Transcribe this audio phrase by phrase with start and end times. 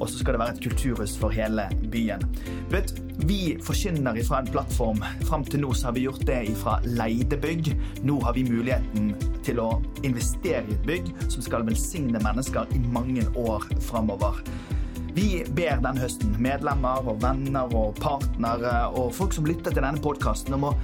[0.00, 2.24] Og så skal det være et kulturhus for hele byen.
[2.72, 2.94] Vet,
[3.28, 5.04] vi forkynner ifra en plattform.
[5.28, 7.72] Fram til nå har vi gjort det ifra leide bygg.
[8.08, 9.12] Nå har vi muligheten
[9.44, 9.70] til å
[10.06, 14.40] investere i et bygg som skal velsigne mennesker i mange år framover.
[15.14, 20.00] Vi ber denne høsten medlemmer og venner og partnere og folk som lytter til denne
[20.00, 20.76] podkasten, om å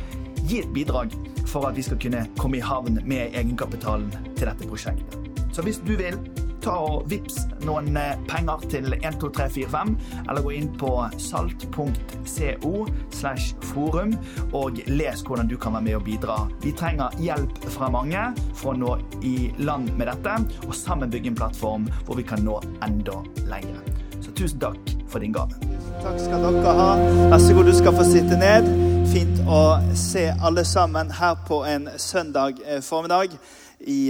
[0.47, 1.15] gi et bidrag
[1.47, 5.23] for at vi skal kunne komme i havn med egenkapitalen til dette prosjektet.
[5.55, 6.19] Så hvis du vil,
[6.67, 7.95] ta og vips noen
[8.27, 9.93] penger til 12345,
[10.27, 10.91] eller gå inn på
[11.23, 12.73] salt.co
[13.15, 14.17] slash forum
[14.57, 16.39] og les hvordan du kan være med og bidra.
[16.65, 18.25] Vi trenger hjelp fra mange
[18.57, 20.37] for å nå i land med dette,
[20.67, 23.81] og sammen bygge en plattform hvor vi kan nå enda lenger.
[24.25, 25.55] Så tusen takk for din gave.
[26.03, 26.91] Takk skal dere ha.
[27.31, 28.69] Vær så god, du skal få sitte ned.
[29.13, 29.63] Fint å
[29.97, 33.39] se alle sammen her på en søndag formiddag
[33.87, 34.01] i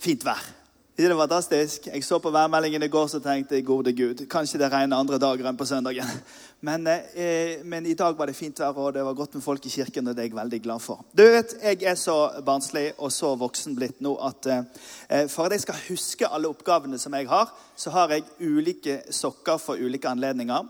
[0.00, 0.63] fint vær.
[0.96, 1.88] Det var fantastisk.
[1.90, 5.18] Jeg så på værmeldingen i går så tenkte jeg gode Gud, kanskje det regner andre
[5.18, 6.06] dager enn på søndagen.
[6.68, 9.66] Men, eh, men, i dag var det fint vær, og det var godt med folk
[9.66, 10.06] i kirken.
[10.08, 11.02] og det er jeg veldig glad for.
[11.12, 15.52] Du vet, Jeg er så barnslig og så voksen blitt nå at eh, for at
[15.52, 20.08] jeg skal huske alle oppgavene som jeg har, så har jeg ulike sokker for ulike
[20.08, 20.64] anledninger.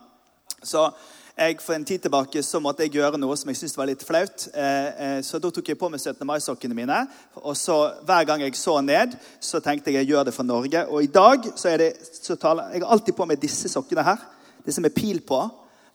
[0.62, 0.91] Så
[1.37, 4.05] jeg, For en tid tilbake så måtte jeg gjøre noe som jeg syntes var litt
[4.07, 4.47] flaut.
[4.55, 6.23] Eh, så da tok jeg på meg 17.
[6.27, 7.01] mai-sokkene mine.
[7.43, 10.87] Og så Hver gang jeg så ned, så tenkte jeg jeg gjør det for Norge.
[10.87, 11.91] Og i dag så er det,
[12.23, 14.23] så taler, Jeg har alltid på meg disse sokkene her.
[14.67, 15.43] Disse med pil på.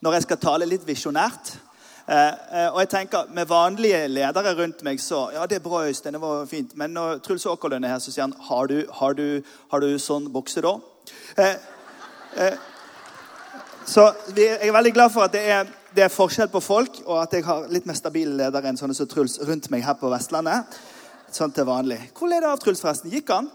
[0.02, 1.54] Når jeg skal tale litt visjonært.
[2.10, 6.14] Eh, og jeg tenker, Med vanlige ledere rundt meg så Ja, det er bra, Øystein.
[6.14, 6.76] det var fint.
[6.76, 10.00] Men når Truls Åkerlund er her, så sier han har du, har du, har du
[10.00, 10.80] sånn bukse da?
[11.38, 11.56] Eh,
[12.36, 12.58] eh,
[13.86, 17.22] så jeg er veldig glad for at det er, det er, forskjell på folk, og
[17.24, 20.12] at jeg har litt mer stabile ledere enn sånne som Truls rundt meg her på
[20.12, 20.78] Vestlandet.
[21.32, 22.00] Sånn til vanlig.
[22.18, 23.12] Hvor leder av Truls, forresten?
[23.14, 23.50] Gikk han?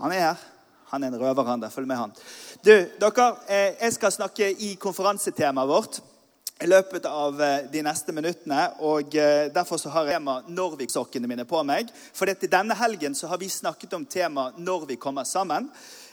[0.00, 0.44] Han er her.
[0.92, 1.72] Han er en røver, han der.
[1.74, 2.12] Følg med, han.
[2.62, 5.98] Du, dere, jeg skal snakke i konferansetemaet vårt
[6.62, 7.40] i løpet av
[7.72, 8.62] de neste minuttene.
[8.86, 9.12] og
[9.52, 11.90] Derfor så har jeg tema Norvik-sokkene mine på meg.
[12.14, 15.68] For til denne helgen så har vi snakket om temaet 'Når vi kommer sammen'.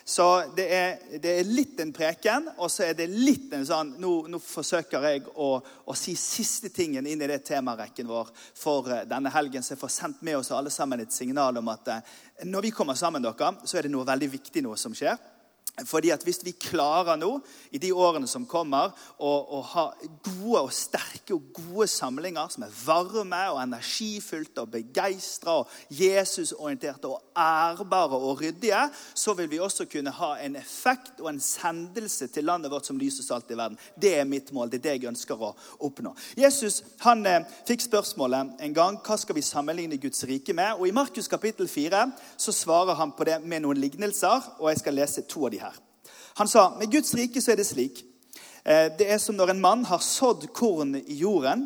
[0.05, 3.93] Så det er, det er, litt en preken, og så er det litt en sånn
[4.03, 8.89] Nå, nå forsøker jeg å, å, si siste tingen inn i det temarekken vår for
[9.07, 11.93] denne helgen, så jeg får sendt med oss alle sammen et signal om at
[12.43, 15.15] når vi kommer sammen, dere, så er det noe veldig viktig noe som skjer.
[15.85, 17.39] Fordi at Hvis vi klarer nå,
[17.73, 19.85] i de årene som kommer, å, å, ha
[20.21, 27.09] gode og sterke og gode samlinger som er varme og energifylte og begeistra og Jesusorienterte
[27.09, 28.83] og ærbare og ryddige,
[29.17, 33.01] så vil vi også kunne ha en effekt og en sendelse til landet vårt som
[33.01, 33.81] lys og salt i verden.
[33.97, 34.69] Det er mitt mål.
[34.69, 36.13] Det er det jeg ønsker å oppnå.
[36.37, 40.77] Jesus han eh, fikk spørsmålet en gang hva skal vi sammenligne Guds rike med.
[40.77, 42.05] Og I Markus kapittel 4
[42.37, 45.62] så svarer han på det med noen lignelser, og jeg skal lese to av de.
[46.39, 48.03] Han sa med Guds rike så er det slik.
[48.63, 51.65] Det er som når en mann har sådd korn i jorden,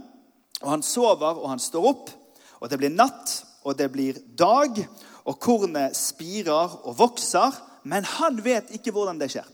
[0.63, 2.09] og han sover og han står opp,
[2.57, 3.35] og det blir natt
[3.67, 4.79] og det blir dag,
[5.27, 7.53] og kornet spirer og vokser,
[7.87, 9.47] men han vet ikke hvordan det skjer.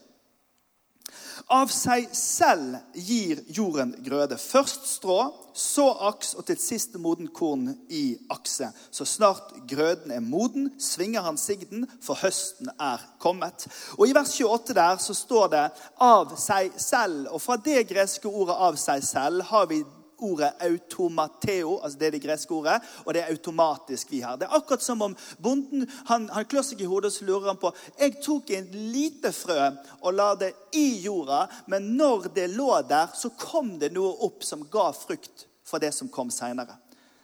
[1.51, 4.37] Av seg selv gir jorden grøde.
[4.39, 5.17] Først strå,
[5.53, 8.69] så aks og til sist moden korn i akse.
[8.91, 13.67] Så snart grøden er moden, svinger han sigden, for høsten er kommet.
[13.99, 15.65] Og I vers 28 der så står det
[15.99, 17.27] 'av seg selv'.
[17.27, 19.83] Og fra det greske ordet 'av seg selv' har vi
[20.23, 24.38] ordet automateo, altså det er det greske ordet, og det er automatisk vi har.
[24.39, 27.51] Det er akkurat som om bonden han, han klør seg i hodet og så lurer
[27.51, 29.59] han på Jeg tok en lite frø
[30.01, 34.45] og la det i jorda, men når det lå der, så kom det noe opp
[34.45, 36.75] som ga frukt for det som kom seinere.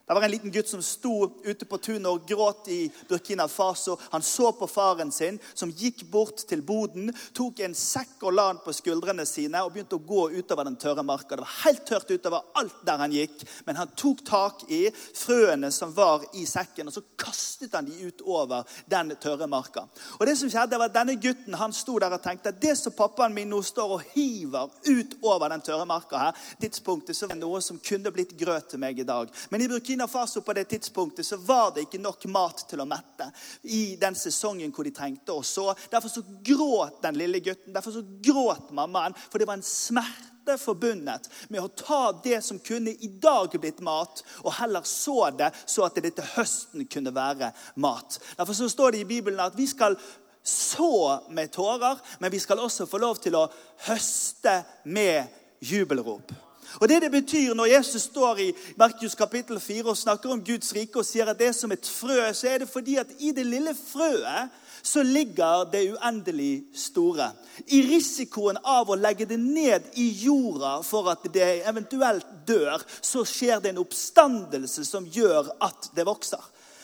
[0.09, 3.94] Det var en liten gutt som sto ute på tunet og gråt i Burkina Faso.
[4.09, 8.47] Han så på faren sin, som gikk bort til boden, tok en sekk og la
[8.47, 11.38] den på skuldrene sine og begynte å gå utover den tørre marka.
[11.38, 15.69] Det var helt tørt utover alt der han gikk, men han tok tak i frøene
[15.69, 19.85] som var i sekken, og så kastet han de ut over den tørre marka.
[20.17, 22.73] Og det som skjedde var at Denne gutten han sto der og tenkte at det
[22.81, 27.29] som pappaen min nå står og hiver ut over den tørre marka her, tidspunktet så
[27.29, 29.29] var det noe som kunne blitt grøt til meg i dag.
[29.53, 32.79] Men i Burkina Burkina Faso på det tidspunktet så var det ikke nok mat til
[32.79, 33.25] å mette
[33.67, 35.73] i den sesongen hvor de trengte å så.
[35.91, 40.55] Derfor så gråt den lille gutten, derfor så gråt mammaen, for det var en smerte
[40.55, 45.51] forbundet med å ta det som kunne i dag blitt mat, og heller så det
[45.65, 48.21] så at det til høsten kunne være mat.
[48.39, 49.99] Derfor så står det i Bibelen at vi skal
[50.47, 53.49] så med tårer, men vi skal også få lov til å
[53.89, 55.27] høste med
[55.59, 56.31] jubelrop.
[56.77, 60.74] Og Det det betyr når Jesus står i Markus kapittel 4 og snakker om Guds
[60.75, 63.31] rike og sier at det er som et frø, så er det fordi at i
[63.31, 67.31] det lille frøet så ligger det uendelig store.
[67.68, 73.25] I risikoen av å legge det ned i jorda for at det eventuelt dør, så
[73.27, 76.42] skjer det en oppstandelse som gjør at det vokser.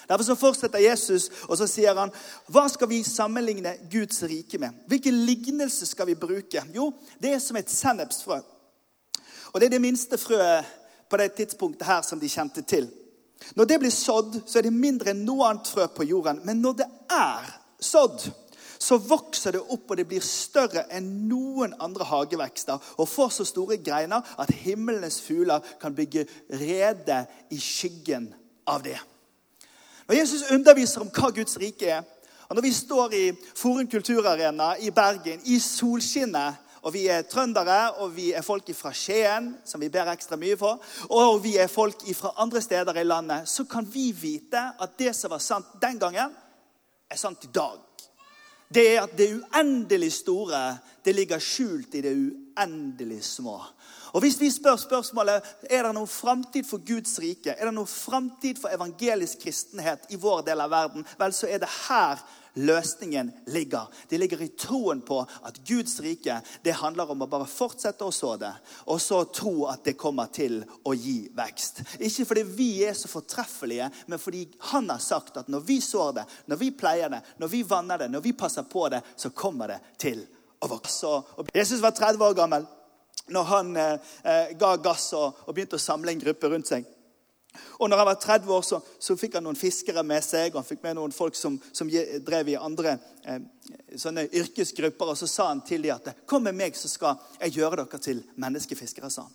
[0.09, 2.11] Derfor så fortsetter Jesus, og så sier han,
[2.53, 4.75] hva skal vi sammenligne Guds rike med?
[4.87, 6.61] Hvilken lignelse skal vi bruke?
[6.75, 6.91] Jo,
[7.21, 8.43] det er som et sennepsfrø.
[9.53, 10.65] Og det er det minste frøet
[11.09, 12.87] på det tidspunktet her som de kjente til.
[13.55, 16.41] Når det blir sådd, så er det mindre enn noe annet frø på jorden.
[16.47, 17.49] Men når det er
[17.83, 18.23] sådd,
[18.79, 22.81] så vokser det opp, og det blir større enn noen andre hagevekster.
[22.97, 27.21] Og får så store greiner at himmelens fugler kan bygge rede
[27.51, 28.31] i skyggen
[28.67, 28.97] av det.
[30.07, 32.03] Når Jesus underviser om hva Guds rike er,
[32.45, 33.23] og når vi står i
[33.57, 38.91] Forum kulturarena i Bergen i solskinnet og vi er trøndere, og vi er folk fra
[38.93, 40.77] Skien, som vi ber ekstra mye for,
[41.09, 45.15] og vi er folk fra andre steder i landet, så kan vi vite at det
[45.17, 46.35] som var sant den gangen,
[47.09, 47.81] er sant i dag.
[48.69, 50.61] Det er at det uendelig store
[51.05, 53.59] det ligger skjult i det uendelig små.
[54.15, 57.89] Og Hvis vi spør spørsmålet er det noen framtid for Guds rike, er det noen
[57.89, 62.21] framtid for evangelisk kristenhet i vår del av verden, vel, så er det her
[62.55, 63.87] løsningen ligger.
[64.09, 68.13] De ligger i troen på at Guds rike det handler om å bare fortsette å
[68.15, 68.51] så det,
[68.91, 71.83] og så tro at det kommer til å gi vekst.
[71.99, 76.15] Ikke fordi vi er så fortreffelige, men fordi han har sagt at når vi sår
[76.19, 79.33] det, når vi pleier det, når vi vanner det, når vi passer på det, så
[79.35, 80.25] kommer det til
[80.63, 81.11] å vokse.
[81.53, 82.65] Jesus var 30 år gammel
[83.33, 86.85] når han eh, eh, ga gass og, og, begynte å samle en gruppe rundt seg.
[87.79, 90.53] Og når han var 30 år, så, så, fikk han noen fiskere med seg.
[90.53, 91.89] og Han fikk med noen folk som, som
[92.25, 93.41] drev i andre eh,
[93.97, 95.13] sånne yrkesgrupper.
[95.13, 97.99] Og så sa han til dem at 'Kom med meg, så skal jeg gjøre dere
[97.99, 99.09] til menneskefiskere'.
[99.09, 99.33] sa han.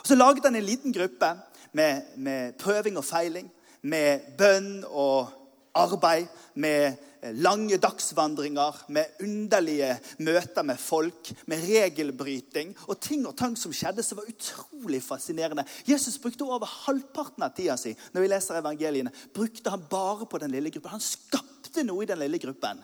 [0.00, 1.34] Og Så laget han en liten gruppe
[1.72, 3.50] med, med prøving og feiling,
[3.82, 5.28] med bønn og
[5.76, 6.96] arbeid, med
[7.34, 9.90] lange dagsvandringer, med underlige
[10.22, 15.66] møter med folk, med regelbryting og ting og tang som skjedde som var utrolig fascinerende.
[15.88, 20.40] Jesus brukte over halvparten av tida si når vi leser evangeliene, brukte han bare på
[20.42, 20.96] den lille gruppen.
[20.96, 22.82] Han skapte noe i den lille gruppen.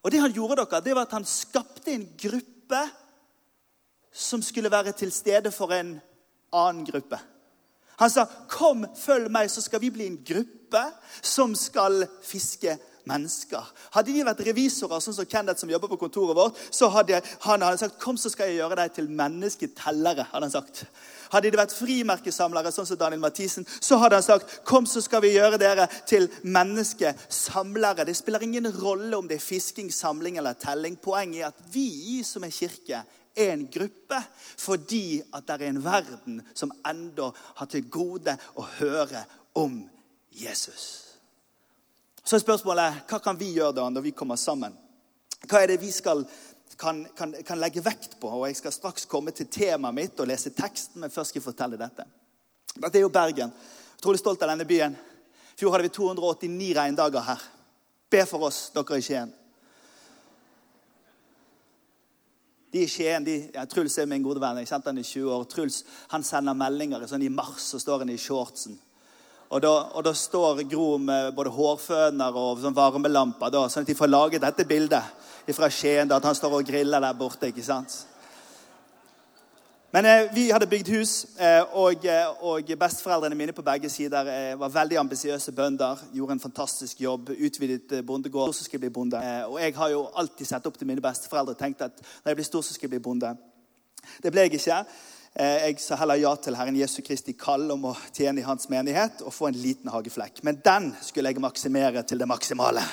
[0.00, 2.84] Og det han gjorde dere, det var at han skapte en gruppe
[4.10, 5.98] som skulle være til stede for en
[6.56, 7.18] annen gruppe.
[8.00, 10.84] Han sa, 'Kom, følg meg, så skal vi bli en gruppe
[11.22, 13.64] som skal fiske mennesker.
[13.94, 17.62] Hadde de vært revisorer, sånn som Kenneth som jobber på kontoret vårt, så hadde han
[17.62, 20.26] hadde sagt 'Kom, så skal jeg gjøre deg til mennesketellere'.
[20.32, 20.84] hadde han sagt.
[21.32, 25.22] Hadde de vært frimerkesamlere, sånn som Daniel Mathisen, så hadde han sagt 'Kom, så skal
[25.22, 28.04] vi gjøre dere til menneskesamlere'.
[28.04, 30.96] Det spiller ingen rolle om det er fisking, samling eller telling.
[30.96, 33.04] Poenget er at vi som er kirke,
[33.34, 34.18] en gruppe
[34.60, 37.30] fordi at det er en verden som enda
[37.60, 39.24] har til gode å høre
[39.58, 39.82] om
[40.30, 41.10] Jesus.
[42.24, 44.76] Så er spørsmålet hva kan vi gjøre da når vi kommer sammen?
[45.48, 46.22] Hva er det vi skal,
[46.78, 48.28] kan, kan, kan legge vekt på?
[48.28, 51.48] Og Jeg skal straks komme til temaet mitt og lese teksten, men først skal jeg
[51.48, 52.06] fortelle dette.
[52.76, 53.52] Dette er jo Bergen.
[53.98, 54.94] Utrolig stolt av denne byen.
[54.94, 57.42] I fjor hadde vi 289 regndager her.
[58.10, 59.32] Be for oss, dere i Skien.
[62.70, 64.60] De i Skien, de, ja, Truls er min gode venn.
[64.62, 65.46] Jeg kjente han i 20 år.
[65.50, 65.80] Truls
[66.12, 68.78] han sender meldinger sånn i mars, så står han i shortsen.
[69.50, 73.98] Og da, og da, står Gro med både hårføner og sånn varmelamper, sånn at de
[73.98, 76.06] får laget dette bildet fra Skien.
[76.06, 77.50] Da, at han står og griller der borte.
[77.50, 78.04] ikke sant?
[79.92, 84.28] Men eh, vi hadde bygd hus, eh, og, eh, og, besteforeldrene mine på begge sider
[84.30, 85.98] eh, var veldig ambisiøse bønder.
[86.14, 87.32] Gjorde en fantastisk jobb.
[87.34, 88.54] Utvidet eh, bondegård.
[88.54, 89.18] Så skulle bli bonde.
[89.18, 92.30] Eh, og jeg har jo alltid sett opp til mine besteforeldre og tenkt at når
[92.30, 93.32] jeg blir stor, så skal jeg bli bonde.
[94.22, 94.78] Det ble jeg ikke.
[95.34, 98.70] Eh, jeg sa heller ja til Herren Jesu Kristi kall om å tjene i hans
[98.70, 100.44] menighet og få en liten hageflekk.
[100.46, 102.86] Men den skulle jeg maksimere til det maksimale.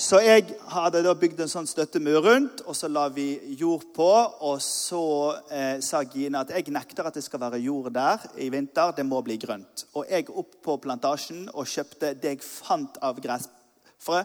[0.00, 4.08] Så jeg hadde da bygd en sånn støttemur rundt, og så la vi jord på.
[4.48, 5.02] Og så
[5.52, 8.94] eh, sa Gine at jeg nekter at det skal være jord der i vinter.
[8.96, 9.84] Det må bli grønt.
[9.92, 14.22] Og jeg opp på plantasjen og kjøpte det jeg fant av gressfrø.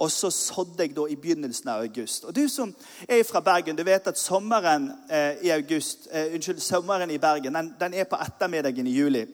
[0.00, 2.24] Og så sådde jeg da i begynnelsen av august.
[2.24, 2.72] Og Du som
[3.04, 7.60] er fra Bergen, du vet at sommeren eh, i august, eh, unnskyld, sommeren i Bergen
[7.60, 9.26] den, den, er på ettermiddagen i juli.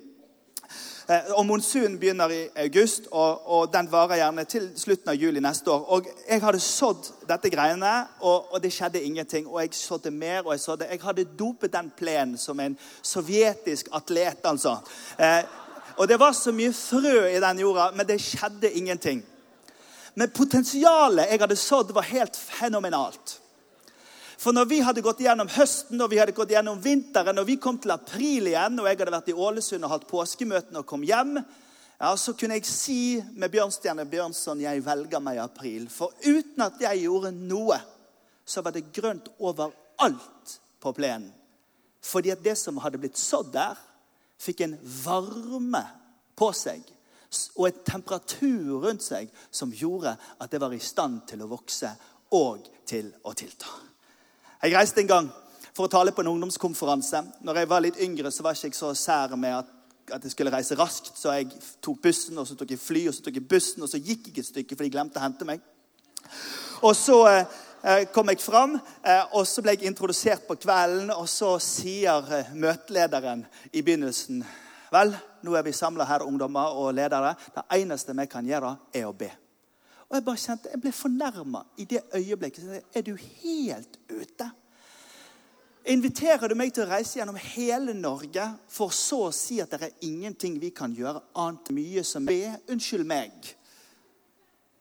[1.08, 5.40] Eh, og Monsunen begynner i august, og, og, den varer gjerne til slutten av juli
[5.40, 5.84] neste år.
[5.94, 9.46] Og Jeg hadde sådd dette greiene, og, og det skjedde ingenting.
[9.46, 13.88] Og jeg sådde mer, og jeg sådde Jeg hadde dopet den plenen som en sovjetisk
[13.92, 14.78] atlet, altså.
[15.18, 15.42] Eh,
[15.96, 19.22] og det var så mye frø i den jorda, men det skjedde ingenting.
[20.14, 23.40] Men potensialet jeg hadde sådd, var helt fenomenalt.
[24.36, 27.56] For når vi hadde gått gjennom høsten og vi hadde gått gjennom vinteren, og vi
[27.60, 31.06] kom til april igjen, og jeg hadde vært i Ålesund og hatt påskemøtene og kom
[31.06, 31.38] hjem,
[31.96, 32.98] ja, så kunne jeg si
[33.40, 35.86] med Bjørnstjerne Bjørnson jeg velger meg april.
[35.88, 37.78] For uten at jeg gjorde noe,
[38.44, 41.32] så var det grønt overalt på plenen.
[42.06, 43.80] Fordi at det som hadde blitt sådd der,
[44.38, 45.82] fikk en varme
[46.36, 46.84] på seg
[47.56, 51.90] og en temperatur rundt seg som gjorde at det var i stand til å vokse
[52.36, 53.72] og til å tilta.
[54.62, 55.26] Jeg reiste en gang
[55.76, 57.20] for å tale på en ungdomskonferanse.
[57.44, 59.68] Når jeg var litt yngre, så var jeg ikke så sær med at,
[60.16, 61.50] at jeg skulle reise raskt, så jeg
[61.84, 64.30] tok bussen, og så tok jeg fly, og så tok jeg bussen, og så gikk
[64.30, 65.60] jeg et stykke, for de glemte å hente meg.
[66.86, 71.28] Og så eh, kom jeg fram, eh, og så ble jeg introdusert på kvelden, og
[71.28, 74.44] så sier eh, møtelederen i begynnelsen
[74.86, 75.10] Vel,
[75.42, 77.32] nå er vi samla her, ungdommer og ledere.
[77.52, 79.32] Det eneste vi kan gjøre, er å be.
[80.08, 82.82] Og Jeg bare kjente, jeg ble fornærma i det øyeblikket.
[82.94, 84.50] Er du helt ute?
[85.86, 89.86] Inviterer du meg til å reise gjennom hele Norge for så å si at det
[89.86, 92.40] er ingenting vi kan gjøre annet mye som be?
[92.70, 93.52] Unnskyld meg.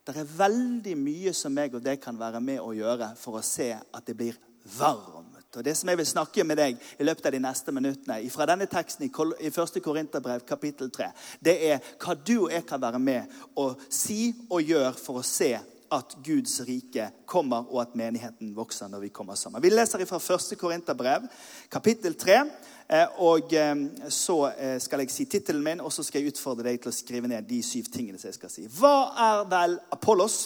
[0.06, 3.46] Det er veldig mye som meg og det kan være med å gjøre for å
[3.46, 4.38] se at det blir
[4.78, 5.25] varmt
[5.56, 8.46] og Det som jeg vil snakke med deg i løpet av de neste minuttene fra
[8.46, 9.80] denne teksten i 1.
[9.82, 11.10] Korinterbrev kapittel 3,
[11.40, 15.26] det er hva du og jeg kan være med og si og gjøre for å
[15.26, 15.56] se
[15.92, 19.62] at Guds rike kommer, og at menigheten vokser når vi kommer sammen.
[19.62, 20.56] Vi leser fra 1.
[20.58, 21.28] Korinterbrev
[21.70, 22.40] kapittel 3.
[22.88, 23.74] Eh, og eh,
[24.08, 26.94] Så eh, skal jeg si tittelen min, og så skal jeg utfordre deg til å
[26.94, 28.66] skrive ned de syv tingene som jeg skal si.
[28.78, 30.44] Hva er vel Apollos?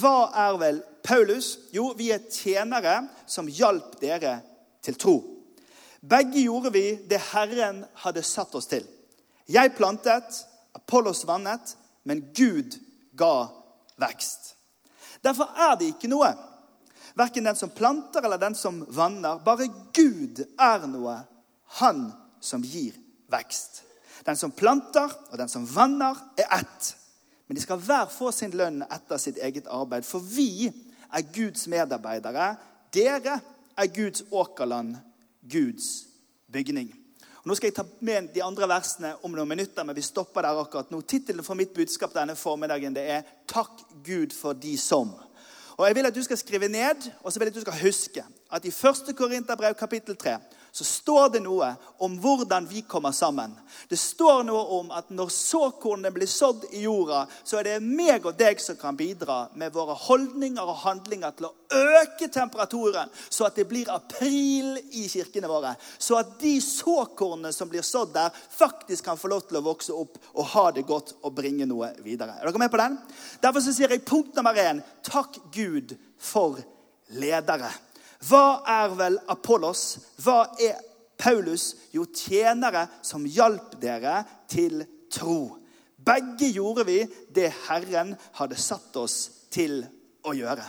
[0.00, 1.58] Hva er vel Paulus?
[1.72, 4.38] Jo, vi er tjenere som hjalp dere
[4.84, 5.16] til tro.
[6.00, 8.86] Begge gjorde vi det Herren hadde satt oss til.
[9.50, 10.44] Jeg plantet,
[10.76, 11.74] Apollos vannet,
[12.08, 12.78] men Gud
[13.18, 13.50] ga
[14.00, 14.54] vekst.
[15.24, 16.30] Derfor er det ikke noe.
[17.18, 19.42] Verken den som planter eller den som vanner.
[19.44, 21.18] Bare Gud er noe.
[21.82, 22.08] Han
[22.40, 22.94] som gir
[23.30, 23.82] vekst.
[24.24, 26.94] Den som planter og den som vanner, er ett.
[27.48, 30.06] Men de skal hver få sin lønn etter sitt eget arbeid.
[30.06, 30.70] For vi
[31.12, 32.54] er Guds medarbeidere.
[32.94, 33.40] Dere
[33.76, 34.96] er Guds åkerland,
[35.52, 36.06] Guds
[36.52, 36.94] bygning.
[37.40, 40.44] Og nå skal jeg ta med de andre versene om noen minutter, men vi stopper
[40.44, 41.00] der akkurat nå.
[41.00, 45.16] Tittelen for mitt budskap denne formiddagen det er 'Takk Gud for de som'.
[45.76, 47.86] Og Jeg vil at du skal skrive ned og så vil jeg at du skal
[47.86, 49.16] huske at i 1.
[49.16, 50.36] Korinterbrev kapittel 3
[50.72, 53.52] så står det noe om hvordan vi kommer sammen.
[53.88, 58.26] Det står noe om at når såkornene blir sådd i jorda, så er det meg
[58.26, 61.54] og deg som kan bidra med våre holdninger og handlinger til å
[62.00, 65.74] øke temperaturen, så at det blir april i kirkene våre.
[65.98, 69.94] Så at de såkornene som blir sådd der, faktisk kan få lov til å vokse
[69.94, 72.38] opp og ha det godt og bringe noe videre.
[72.38, 72.98] Er dere med på den?
[73.42, 76.60] Derfor sier jeg punkt nummer én takk Gud for
[77.10, 77.70] ledere.
[78.28, 79.84] Hva er vel Apollos?
[80.20, 80.80] Hva er
[81.20, 81.74] Paulus?
[81.92, 85.56] Jo, tjenere som hjalp dere til tro.
[86.00, 87.00] Begge gjorde vi
[87.32, 89.82] det Herren hadde satt oss til
[90.24, 90.64] å gjøre.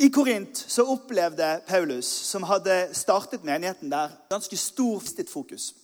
[0.00, 5.74] I Korint så opplevde Paulus, som hadde startet menigheten der, ganske stor fokus.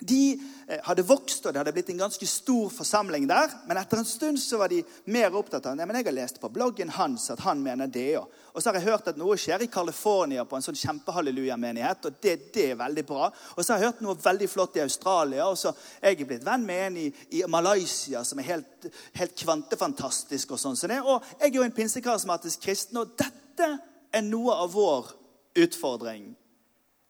[0.00, 3.52] De eh, hadde vokst, og det hadde blitt en ganske stor forsamling der.
[3.68, 4.80] Men etter en stund så var de
[5.12, 8.16] mer opptatt av men jeg har lest på bloggen hans at han mener det.
[8.18, 12.08] Og så har jeg hørt at noe skjer i California på en sånn kjempehalleluja-menighet.
[12.08, 13.30] og det, det, er veldig bra.
[13.56, 15.46] Og så har jeg hørt noe veldig flott i Australia.
[15.50, 18.90] Og så er jeg blitt venn med en i, i Malaysia som er helt,
[19.20, 20.56] helt kvantefantastisk.
[20.56, 20.78] Og sånn.
[20.80, 23.74] som det, og jeg er jo en pinsekarismatisk kristen, og dette
[24.10, 25.12] er noe av vår
[25.60, 26.30] utfordring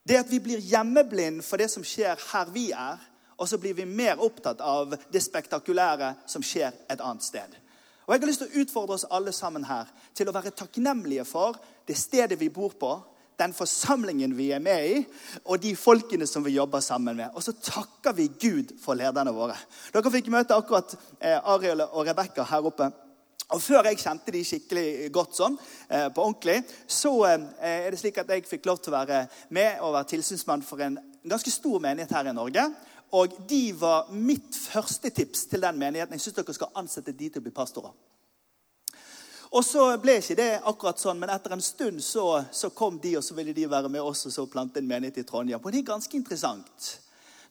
[0.08, 3.00] det at vi blir hjemmeblind for det som skjer her vi er,
[3.40, 7.56] og så blir vi mer opptatt av det spektakulære som skjer et annet sted.
[8.06, 9.88] Og Jeg har lyst til å utfordre oss alle sammen her
[10.18, 12.96] til å være takknemlige for det stedet vi bor på,
[13.40, 14.96] den forsamlingen vi er med i,
[15.44, 17.30] og de folkene som vi jobber sammen med.
[17.32, 19.56] Og så takker vi Gud for lederne våre.
[19.94, 22.90] Dere fikk møte akkurat eh, Ariel og Rebekka her oppe.
[23.50, 25.56] Og Før jeg kjente de skikkelig godt sånn,
[25.88, 27.48] eh, på ordentlig, så eh,
[27.84, 30.82] er det slik at jeg fikk lov til å være med og være tilsynsmann for
[30.84, 32.68] en ganske stor menighet her i Norge.
[33.18, 36.14] Og de var mitt første tips til den menigheten.
[36.14, 37.90] Jeg syns dere skal ansette de til å bli pastorer.
[39.50, 43.16] Og så ble ikke det akkurat sånn, men etter en stund så, så kom de,
[43.18, 45.58] og så ville de være med oss og så plante en menighet i Trondheim.
[45.58, 46.90] Og det er ganske interessant.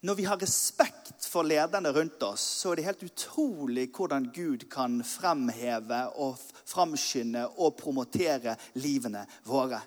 [0.02, 4.64] Når vi har respekt for lederne rundt oss, så er det helt utrolig hvordan Gud
[4.72, 6.38] kan fremheve og
[6.72, 9.82] framskynde og promotere livene våre.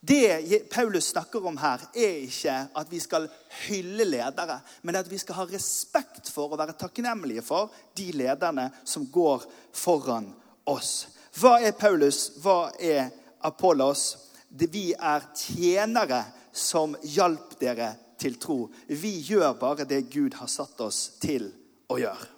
[0.00, 3.28] Det Paulus snakker om her, er ikke at vi skal
[3.66, 8.70] hylle ledere, men at vi skal ha respekt for og være takknemlige for de lederne
[8.88, 9.44] som går
[9.76, 10.32] foran
[10.64, 11.10] oss.
[11.36, 12.30] Hva er Paulus?
[12.40, 13.10] Hva er
[13.44, 14.14] Apollos?
[14.48, 16.24] Vi er tjenere
[16.56, 18.58] som hjalp dere til tro.
[18.88, 21.50] Vi gjør bare det Gud har satt oss til
[21.88, 22.34] å gjøre.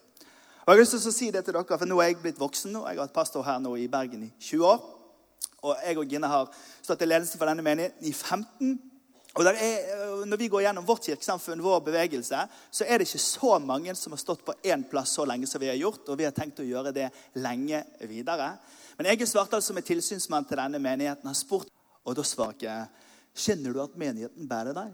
[0.60, 2.40] Og jeg har lyst til å si det til dere, for Nå er jeg blitt
[2.40, 4.84] voksen og jeg har vært pastor her nå i Bergen i 20 år.
[5.60, 8.78] Og jeg og Gine har stått i ledelse for denne menigheten i 15
[9.38, 12.38] og er, Når vi går gjennom vårt kirkesamfunn, vår bevegelse,
[12.70, 15.62] så er det ikke så mange som har stått på én plass så lenge som
[15.62, 16.08] vi har gjort.
[16.08, 17.06] Og vi har tenkt å gjøre det
[17.38, 18.56] lenge videre.
[18.98, 21.70] Men Ege Svartdal, som er tilsynsmann til denne menigheten, har spurt
[22.04, 22.88] Og da svarer jeg
[23.36, 24.90] Kjenner du at menigheten bærer deg?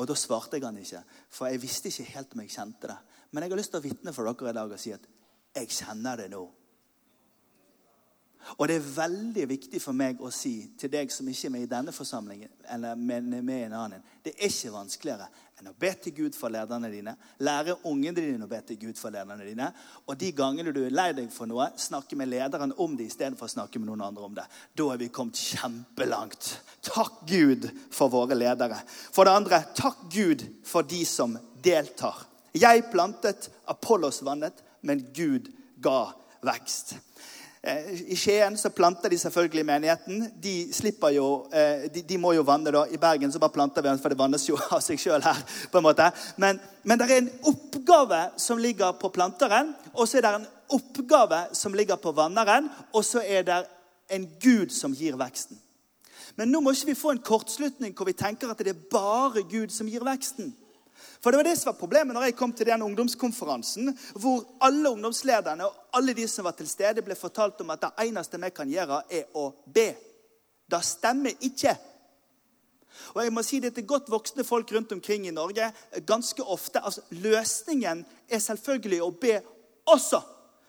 [0.00, 2.98] Og da svarte jeg han ikke, for jeg visste ikke helt om jeg kjente det.
[3.32, 5.08] Men jeg har lyst til å vitne for dere i dag og si at
[5.56, 6.42] jeg kjenner det nå.
[8.58, 11.66] Og det er veldig viktig for meg å si til deg som ikke er med
[11.66, 15.28] i denne forsamlingen, eller med, med en annen, det er ikke vanskeligere
[15.62, 17.14] enn å be til Gud for lederne dine,
[17.46, 19.68] lære ungene dine å be til Gud for lederne dine,
[20.10, 23.46] og de gangene du er lei deg for noe, snakke med lederen om det istedenfor
[23.46, 24.46] å snakke med noen andre om det.
[24.74, 26.50] Da er vi kommet kjempelangt.
[26.82, 28.80] Takk Gud for våre ledere.
[29.14, 32.24] For det andre, takk Gud for de som deltar.
[32.58, 35.46] Jeg plantet, Apollos vannet, men Gud
[35.82, 36.10] ga
[36.42, 36.96] vekst.
[37.62, 40.24] Eh, I Skien så planter de selvfølgelig menigheten.
[40.42, 40.72] De
[41.14, 42.72] jo, eh, de, de, må jo vanne.
[42.72, 42.86] da.
[42.90, 45.38] I Bergen så bare planter vi den, for det vannes jo av seg sjøl her.
[45.70, 46.10] på en måte.
[46.36, 50.48] Men, men det er en oppgave som ligger på planteren, og så er det en
[50.74, 53.62] oppgave som ligger på vanneren, og så er det
[54.10, 55.58] en Gud som gir veksten.
[56.36, 59.44] Men nå må ikke vi få en kortslutning hvor vi tenker at det er bare
[59.46, 60.50] Gud som gir veksten.
[61.22, 64.90] For det var det som var problemet når jeg kom til den ungdomskonferansen, hvor alle
[64.90, 68.50] ungdomslederne og alle de som var til stede, ble fortalt om at det eneste vi
[68.54, 69.88] kan gjøre, er å be.
[70.72, 71.76] Det stemmer ikke.
[73.14, 75.70] Og jeg må si det til godt voksne folk rundt omkring i Norge
[76.06, 76.80] ganske ofte.
[76.80, 79.38] altså Løsningen er selvfølgelig å be
[79.90, 80.20] også,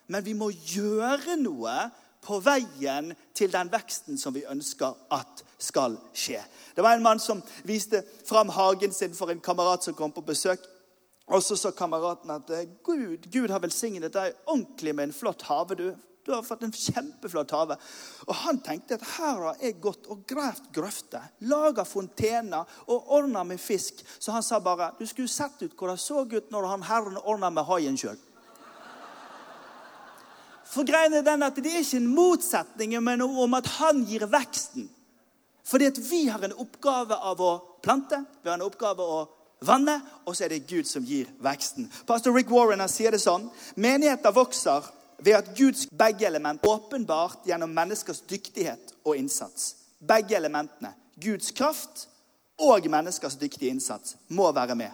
[0.07, 1.75] men vi må gjøre noe
[2.23, 6.41] på veien til den veksten som vi ønsker at skal skje.
[6.75, 10.25] Det var en mann som viste fram hagen sin for en kamerat som kom på
[10.25, 10.63] besøk.
[11.31, 12.49] Og så sa kameraten at
[12.83, 15.77] Gud, Gud har velsignet deg ordentlig med en flott hage.
[15.79, 15.93] Du.
[16.25, 17.77] du har fått en kjempeflott hage.
[18.27, 23.43] Og han tenkte at her har jeg gått og gravd grøfter, laga fontener og ordna
[23.47, 24.03] med fisk.
[24.19, 27.19] Så han sa bare du skulle sett ut hvor det så ut når han herren
[27.23, 28.19] ordna med haien sjøl.
[30.73, 34.89] For greien er den at Det er ikke en motsetning, om at han gir veksten.
[35.63, 39.21] Fordi at vi har en oppgave av å plante, vi har en oppgave av å
[39.63, 41.87] vanne, og så er det Gud som gir veksten.
[42.07, 43.47] Pastor Rick Warren sier det sånn
[43.79, 44.89] menigheter vokser
[45.23, 49.75] ved at Guds begge element åpenbart gjennom menneskers dyktighet og innsats.
[50.03, 52.07] Begge elementene, Guds kraft
[52.59, 54.91] og menneskers dyktige innsats, må være med.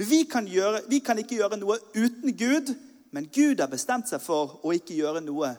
[0.00, 2.72] Vi kan, gjøre, vi kan ikke gjøre noe uten Gud,
[3.16, 5.54] men Gud har bestemt seg for å ikke gjøre noe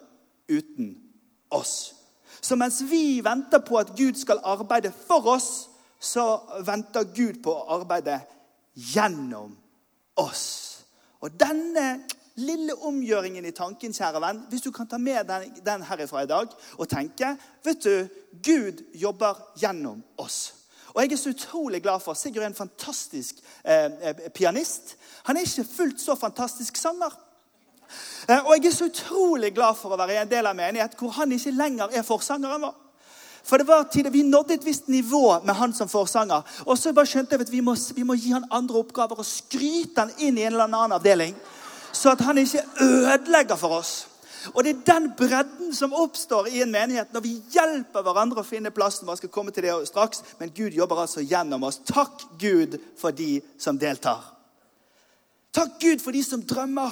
[0.45, 0.91] uten
[1.49, 1.95] oss.
[2.37, 5.49] Så mens vi venter på at Gud skal arbeide for oss,
[5.97, 8.19] så venter Gud på å arbeide
[8.77, 9.55] gjennom
[10.21, 10.45] oss.
[11.25, 11.87] Og denne
[12.37, 16.29] lille omgjøringen i tanken, kjære venn, hvis du kan ta med den, den herifra i
[16.29, 17.33] dag og tenke
[17.65, 20.53] vet du, Gud jobber gjennom oss.
[20.93, 24.95] Og jeg er så utrolig glad for Sigurd er en fantastisk eh, eh pianist.
[25.25, 27.17] Han er ikke fullt så fantastisk sanger.
[28.27, 31.15] Eh, og jeg er så utrolig glad for å være en del av menighet hvor
[31.19, 32.75] han ikke lenger er forsangeren vår.
[33.47, 36.43] For det var tider Vi nådde et visst nivå med han som forsanger.
[36.65, 39.27] Og så bare skjønte jeg at vi må, vi må gi han andre oppgaver og
[39.27, 41.35] skryte han inn i en eller annen avdeling.
[41.95, 43.93] Så at han ikke ødelegger for oss.
[44.53, 48.47] Og Det er den bredden som oppstår i en menighet når vi hjelper hverandre å
[48.47, 49.07] finne plassen.
[49.07, 51.79] Vi skal komme til det straks, Men Gud jobber altså gjennom oss.
[51.85, 54.33] Takk Gud for de som deltar.
[55.53, 56.91] Takk Gud for de som drømmer.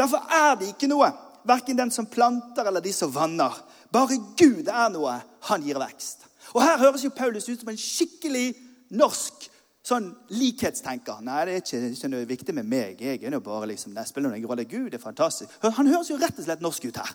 [0.00, 1.10] Derfor er det ikke noe,
[1.44, 3.52] verken den som planter eller de som vanner.
[3.92, 5.18] Bare Gud er noe.
[5.50, 6.26] Han gir vekst.
[6.54, 8.54] Og Her høres jo Paulus ut som en skikkelig
[8.96, 9.50] norsk
[9.86, 11.20] sånn likhetstenker.
[11.24, 13.00] Nei, det er ikke, ikke noe viktig med meg.
[13.02, 14.66] Jeg er jo bare liksom, det spiller noen rolle.
[14.68, 15.52] Gud er fantastisk.
[15.62, 17.12] Han høres jo rett og slett norsk ut her.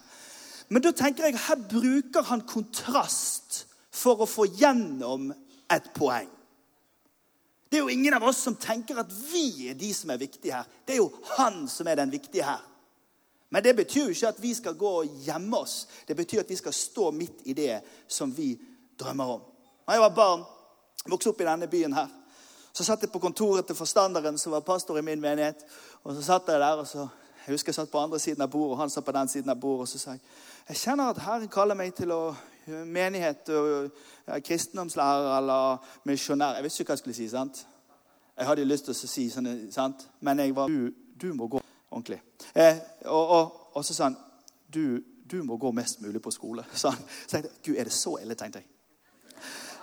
[0.74, 5.30] Men da tenker jeg, her bruker han kontrast for å få gjennom
[5.71, 6.30] et poeng.
[7.69, 10.58] Det er jo ingen av oss som tenker at vi er de som er viktige
[10.58, 10.67] her.
[10.86, 12.62] Det er jo han som er den viktige her.
[13.49, 15.88] Men det betyr jo ikke at vi skal gå og gjemme oss.
[16.08, 18.55] Det betyr at vi skal stå midt i det som vi
[18.99, 19.41] drømmer om.
[19.88, 20.45] Da jeg var barn,
[21.05, 22.08] vokste opp i denne byen her,
[22.75, 25.65] Så satt jeg på kontoret til forstanderen, som var pastor i min menighet.
[26.03, 27.08] Og så satt jeg der, og så,
[27.47, 29.49] Jeg husker jeg satt på andre siden av bordet, og han satt på den siden
[29.49, 29.81] av bordet.
[29.81, 30.19] Og så sa jeg
[30.67, 32.36] jeg kjenner at Herren kaller meg til å
[32.67, 33.91] menighet og
[34.43, 36.55] kristendomslærer eller misjonær.
[36.58, 37.29] Jeg visste ikke hva jeg skulle si.
[37.29, 37.67] sant?
[38.38, 40.08] Jeg hadde lyst til å si sånn, sant?
[40.19, 40.89] men jeg var du,
[41.21, 41.64] du må gå
[41.95, 42.19] ordentlig.
[42.53, 44.17] Eh, og, og, og, så sa han
[44.67, 44.99] du,
[45.31, 46.65] du, må gå mest mulig på skole.
[46.75, 48.69] Så han, jeg, Gud, er det så ille, tenkte jeg.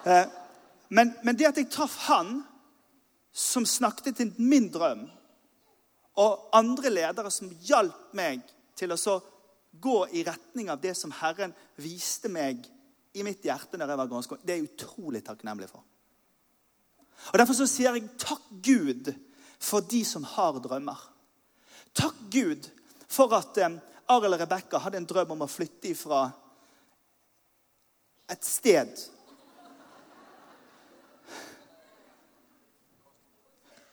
[0.07, 0.27] Eh,
[0.93, 2.43] men, men det at jeg traff han
[3.33, 5.07] som snakket til min drøm,
[6.21, 8.43] og andre ledere som hjalp meg
[8.77, 9.17] til å så
[9.73, 12.67] gå i retning av det som Herren viste meg
[13.17, 15.81] i mitt hjerte når jeg var ganske det er jeg utrolig takknemlig for.
[17.33, 19.13] Og Derfor så sier jeg takk Gud
[19.63, 20.99] for de som har drømmer.
[21.95, 22.69] Takk Gud
[23.09, 23.79] for at eh,
[24.09, 26.25] Arild og Rebekka hadde en drøm om å flytte ifra
[28.33, 29.09] et sted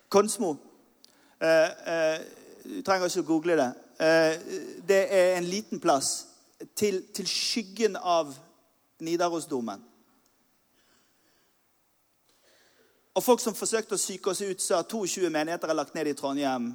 [0.09, 0.55] Konsmo.
[1.37, 2.21] Eh, eh,
[2.65, 3.69] du trenger ikke å google det.
[4.87, 6.09] Det er en liten plass
[6.77, 8.31] til, til skyggen av
[9.03, 9.83] Nidarosdomen.
[13.13, 16.15] Og folk som forsøkte å psyke oss ut, sa 22 menigheter er lagt ned i
[16.17, 16.71] Trondheim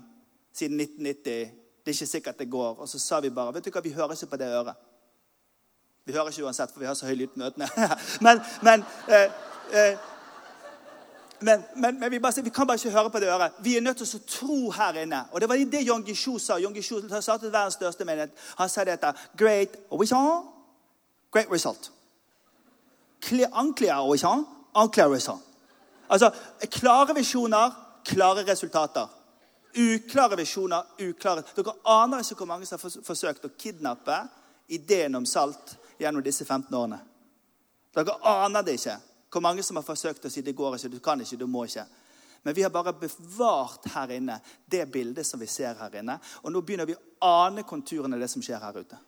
[0.55, 1.51] siden 1990.
[1.85, 2.79] Det er ikke sikkert det går.
[2.79, 4.75] Og så sa vi bare vet du hva, vi hører ikke på det øret.
[6.05, 7.69] Vi hører ikke uansett, for vi har så høy lyd på møtene.
[8.27, 9.31] men, men eh,
[9.73, 10.11] eh,
[11.41, 13.53] men, men, vi, bare, vi, kan bare ikke høre på det øret.
[13.61, 15.25] Vi er nødt til å tro her inne.
[15.33, 16.57] Og Det var det Yong Gishu sa.
[16.59, 18.31] Jon Gishu startet verdens største menighet.
[18.57, 19.13] Han sa dette.
[19.37, 20.55] Great result.
[21.33, 21.91] great result.
[23.21, 25.43] Vision, unclear result.
[26.09, 26.31] Altså,
[26.71, 27.71] klare visjoner,
[28.05, 29.07] klare resultater.
[29.75, 34.21] Uklare visjoner, uklare Dere aner ikke hvor mange som har forsøkt å kidnappe
[34.71, 37.01] ideen om salt gjennom disse 15 årene.
[37.95, 38.97] Dere aner det ikke.
[39.35, 41.65] Hvor mange som har forsøkt å si det går ikke, du kan ikke, du må
[41.67, 41.87] ikke.
[42.45, 44.37] Men vi har bare bevart her inne
[44.71, 46.19] det bildet som vi ser her inne.
[46.45, 48.99] Og nå begynner vi å ane konturene av det som skjer her ute.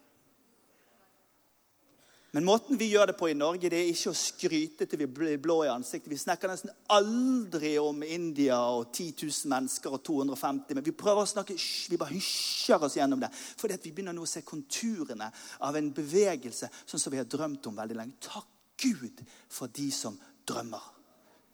[2.37, 5.07] Men måten vi gjør det på i Norge, det er ikke å skryte til vi
[5.09, 6.11] blir blå i ansiktet.
[6.13, 10.77] Vi snakker nesten aldri om India og 10 000 mennesker og 250.
[10.77, 13.31] Men vi prøver å snakke, vi bare hysjer oss gjennom det.
[13.33, 15.31] Fordi vi begynner nå å se konturene
[15.65, 18.21] av en bevegelse sånn som vi har drømt om veldig lenge.
[18.29, 18.53] Takk
[18.85, 20.85] Gud for de som drømmer.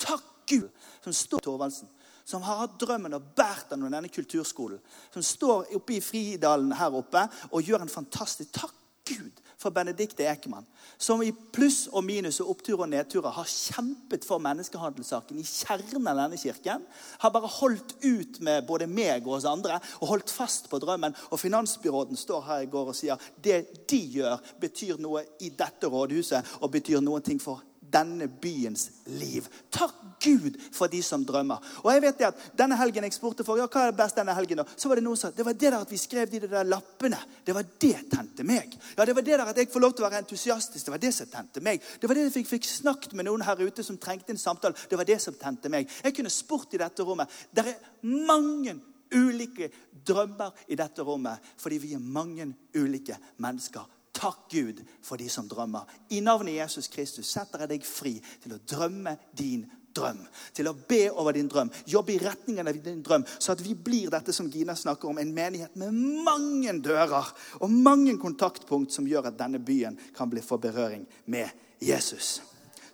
[0.02, 0.66] Takk Gud
[1.06, 1.94] som står Torvaldsen,
[2.26, 4.82] som har hatt drømmen og båret den under denne kulturskolen.
[5.14, 8.74] Som står oppe i Fridalen her oppe og gjør en fantastisk Takk
[9.06, 10.66] Gud for Benedicte Ekemann,
[10.98, 16.10] som i pluss og minus og opptur og nedturer har kjempet for menneskehandelssaken i kjernen
[16.10, 16.84] av denne kirken.
[17.22, 21.14] Har bare holdt ut med både meg og oss andre og holdt fast på drømmen.
[21.30, 25.90] Og finansbyråden står her i går og sier det de gjør, betyr noe i dette
[25.90, 27.62] rådhuset og betyr noe for
[27.92, 29.46] denne byens liv.
[29.70, 31.60] Takk Gud for de som drømmer.
[31.82, 34.18] Og jeg vet det at Denne helgen jeg spurte for, ja, hva er det best
[34.18, 34.66] denne helgen da?
[34.76, 36.68] Så var det noen som sa det var det der at vi skrev de der
[36.68, 37.18] lappene.
[37.44, 38.76] Det var det tente meg.
[38.96, 40.86] Ja, Det var det der at jeg får lov til å være entusiastisk.
[40.86, 41.82] Det var det som tente meg.
[42.00, 44.78] Det var det jeg fikk snakket med noen her ute som trengte en samtale.
[44.88, 45.90] Det var det som tente meg.
[46.04, 47.30] Jeg kunne spurt i dette rommet.
[47.50, 48.78] Det er mange
[49.12, 49.68] ulike
[50.06, 53.84] drømmer i dette rommet fordi vi er mange ulike mennesker
[54.22, 55.88] Takk Gud for de som drømmer.
[56.14, 60.20] I navnet Jesus Kristus setter jeg deg fri til å drømme din drøm.
[60.54, 61.72] Til å be over din drøm.
[61.90, 65.18] Jobbe i retningen av din drøm, så at vi blir dette som Gina snakker om,
[65.18, 70.44] en menighet med mange dører og mange kontaktpunkt som gjør at denne byen kan bli
[70.44, 71.50] for berøring med
[71.82, 72.38] Jesus.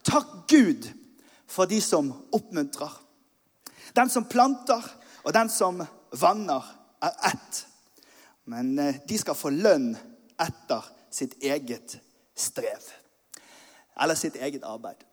[0.09, 0.89] Takk Gud
[1.49, 2.93] for de som oppmuntrer.
[3.93, 4.85] Den som planter,
[5.25, 5.83] og den som
[6.17, 6.65] vanner,
[7.05, 7.65] er ett.
[8.49, 9.93] Men eh, de skal få lønn
[10.41, 11.99] etter sitt eget
[12.37, 12.91] strev.
[14.01, 15.05] Eller sitt eget arbeid.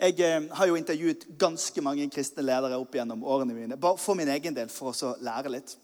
[0.00, 3.76] Jeg eh, har jo intervjuet ganske mange kristne ledere opp gjennom årene mine.
[3.76, 5.74] Bare for min egen del, for å lære litt.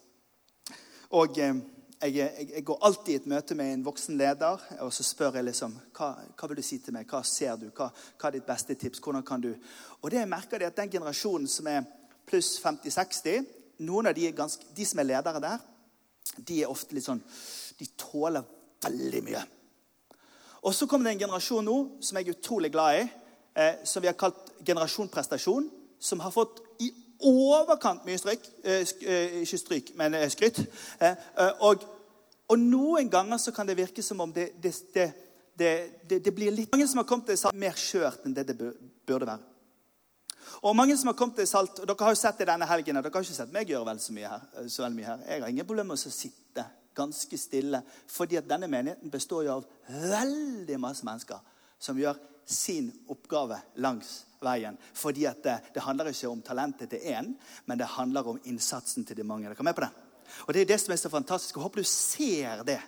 [1.16, 1.58] Og eh,
[2.00, 5.38] jeg, jeg, jeg, går alltid i et møte med en voksen leder, og så spør
[5.38, 7.08] jeg liksom hva, hva vil du si til meg?
[7.08, 7.68] Hva ser du?
[7.70, 9.00] Hva, hva, er ditt beste tips?
[9.04, 9.52] Hvordan kan du
[10.02, 11.84] Og det jeg merker er at den generasjonen som er
[12.28, 13.46] pluss 50-60
[13.86, 15.64] Noen av de, ganske, de som er ledere der,
[16.36, 17.20] de er ofte litt sånn
[17.76, 18.44] De tåler
[18.84, 19.42] veldig mye.
[20.66, 23.08] Og så kommer det en generasjon nå som jeg er utrolig glad i,
[23.54, 26.90] eh, som vi har kalt generasjon prestasjon, som har fått i
[27.22, 28.48] overkant mye stryk.
[28.64, 30.58] Eh, eh, ikke stryk, men eh, skryt.
[30.98, 31.84] Eh, eh, og,
[32.48, 35.10] og, noen ganger så kan det virke som om det, det,
[35.54, 35.74] det,
[36.08, 39.26] det blir litt Mange som har kommet til salt mer skjørt enn det det burde
[39.26, 39.52] være.
[40.62, 42.96] Og mange som har kommet til Salt, og Dere har jo sett det denne helgen.
[42.96, 44.44] Dere har ikke sett meg gjøre vel så mye her.
[44.72, 45.24] Så mye her.
[45.28, 46.64] Jeg har ingen problemer med å sitte
[46.96, 47.82] ganske stille.
[48.10, 54.24] Fordi at denne menigheten består jo av veldig masse mennesker som gjør sin oppgave langs
[54.42, 54.78] veien.
[54.94, 57.32] Fordi at det, det handler ikke om talentet til én,
[57.66, 59.54] men det handler om innsatsen til de mange.
[59.54, 59.92] Kom med på det?
[60.46, 61.56] Og Det er det som er så fantastisk.
[61.56, 62.80] Jeg håper du ser det.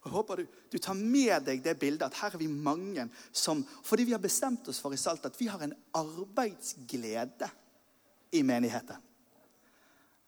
[0.00, 3.60] Jeg håper du, du, tar med deg det bildet at her er vi mange som
[3.84, 7.50] Fordi vi har bestemt oss for i Salt at vi har en arbeidsglede
[8.32, 9.09] i menigheten.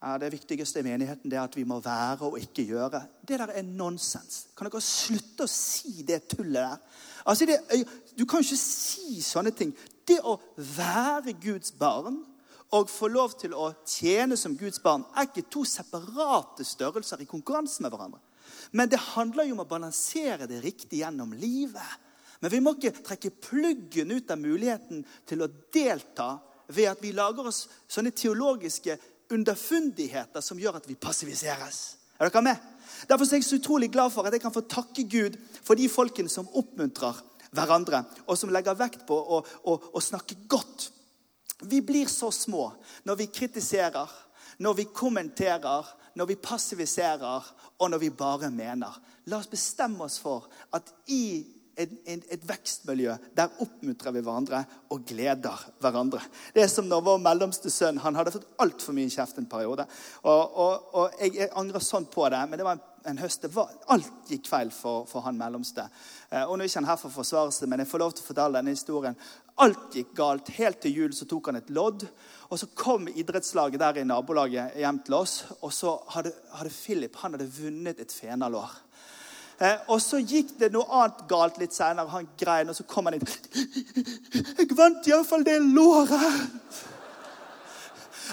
[0.02, 3.04] Det viktigste i menigheten er at vi må være og ikke gjøre.
[3.22, 4.48] Det der er nonsens.
[4.58, 6.80] Kan dere slutte å si det tullet der?
[7.22, 7.60] Altså, det,
[8.18, 9.70] du kan ikke si sånne ting.
[10.08, 12.18] Det å være Guds barn
[12.74, 17.30] og få lov til å tjene som Guds barn er ikke to separate størrelser i
[17.30, 18.18] konkurranse med hverandre.
[18.72, 21.98] Men det handler jo om å balansere det riktig gjennom livet.
[22.42, 26.40] Men vi må ikke trekke pluggen ut av muligheten til å delta
[26.72, 28.96] ved at vi lager oss sånne teologiske
[29.32, 31.82] underfundigheter som gjør at vi passiviseres.
[32.18, 32.56] Er dere med?
[33.08, 35.88] Derfor er jeg så utrolig glad for at jeg kan få takke Gud for de
[35.90, 37.18] folkene som oppmuntrer
[37.52, 40.90] hverandre, og som legger vekt på å, å, å snakke godt.
[41.68, 42.70] Vi blir så små
[43.08, 44.08] når vi kritiserer,
[44.62, 48.94] når vi kommenterer, når vi passiviserer, og når vi bare mener.
[49.26, 51.44] La oss bestemme oss for at i
[51.76, 53.14] et, et, vekstmiljø.
[53.36, 56.20] Der oppmuntrer vi hverandre og gleder hverandre.
[56.54, 59.86] Det er som når vår mellomste sønn han hadde fått altfor mye kjeft en periode.
[60.22, 63.48] Og, og, og jeg, jeg, angrer sånn på det, men det var en, en høst.
[63.54, 65.86] Var, alt gikk feil for, for han mellomste.
[66.28, 68.14] Eh, og nå er ikke han her for å forsvare seg, men jeg får lov
[68.14, 69.18] til å fortelle denne historien.
[69.62, 70.52] Alt gikk galt.
[70.58, 72.04] Helt til jul så tok han et lodd.
[72.52, 75.38] Og så kom idrettslaget der i nabolaget hjem til oss.
[75.60, 78.72] Og så hadde, hadde Philip han hadde vunnet et fenalår.
[79.62, 82.10] Eh, og så gikk det noe annet galt litt senere.
[82.10, 83.26] Han grein, og så kom han inn.
[84.58, 86.88] 'Jeg vant iallfall det låret.'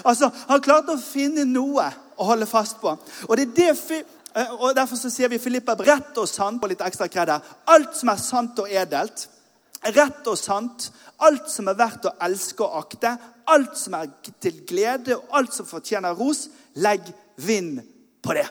[0.04, 1.84] Altså, Han klarte å finne noe
[2.16, 2.94] å holde fast på.
[3.28, 6.70] Og det er det eh, og Derfor så sier vi Filippa rett og sant på
[6.70, 7.30] litt ekstra kred
[7.66, 9.28] Alt som er sant og edelt,
[9.82, 14.08] rett og sant, alt som er verdt å elske og akte, alt som er
[14.40, 17.02] til glede, og alt som fortjener ros, legg
[17.36, 17.80] vind
[18.22, 18.48] på det.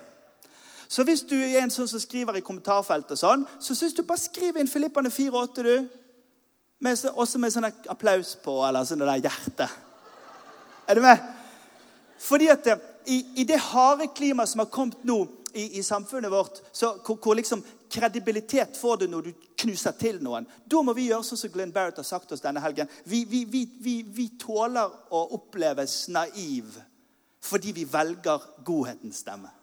[0.89, 4.21] Så hvis du er en sånn som skriver i kommentarfeltet, sånn, så syns du bare
[4.21, 5.89] skriv inn Filippane 4,8, du.
[6.81, 9.67] Med, også med sånn applaus på, eller sånn det der hjerte.
[10.89, 11.27] Er du med?
[12.19, 15.19] Fordi at det, i, i det harde klimaet som har kommet nå
[15.53, 20.17] i, i samfunnet vårt, så, hvor, hvor, liksom kredibilitet får du når du knuser til
[20.23, 20.47] noen.
[20.65, 22.89] Da må vi gjøre sånn som Glenn Barrett har sagt oss denne helgen.
[23.03, 26.79] Vi, vi, vi, vi tåler å oppleves naiv
[27.45, 29.53] fordi vi velger godhetens stemme.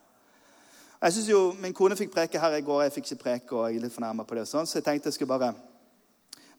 [1.02, 3.56] Jeg synes jo, Min kone fikk preke her i går, jeg fikk ikke preke.
[3.56, 5.54] og jeg er litt fornærmet på det, og sånn, Så jeg tenkte jeg skulle bare,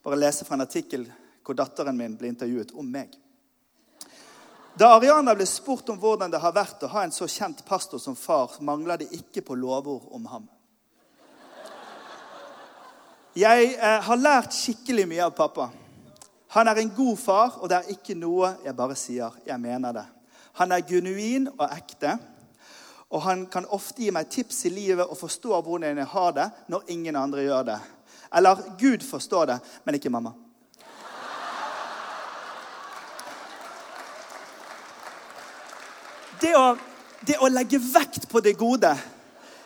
[0.04, 1.08] bare lese fra en artikkel
[1.44, 3.16] hvor datteren min ble intervjuet om meg.
[4.78, 7.98] Da Ariana ble spurt om hvordan det har vært å ha en så kjent pastor
[7.98, 10.50] som far, mangla det ikke på lovord om ham.
[13.38, 15.72] Jeg eh, har lært skikkelig mye av pappa.
[16.54, 19.34] Han er en god far, og det er ikke noe jeg bare sier.
[19.46, 20.06] Jeg mener det.
[20.62, 22.18] Han er genuin og ekte.
[23.10, 26.50] Og han kan ofte gi meg tips i livet og forstå hvordan jeg har det
[26.72, 27.78] når ingen andre gjør det.
[28.36, 30.34] Eller Gud forstår det, men ikke mamma.
[36.42, 36.76] Det å,
[37.26, 38.92] det å legge vekt på det gode,